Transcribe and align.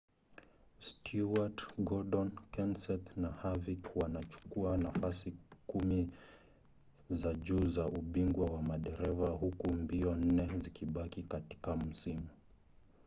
stewart 0.87 1.57
gordon 1.87 2.29
kenseth 2.53 3.07
na 3.17 3.29
harvick 3.31 3.93
wanachukua 3.95 4.77
nafasi 4.77 5.33
kumi 5.67 6.09
za 7.09 7.33
juu 7.33 7.67
za 7.69 7.85
ubingwa 7.87 8.45
wa 8.51 8.61
madereva 8.61 9.29
huku 9.29 9.67
mbio 9.73 10.15
nne 10.15 10.59
zikibaki 10.59 11.23
katika 11.23 11.75
msimu 11.75 12.27